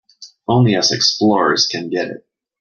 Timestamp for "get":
1.91-2.07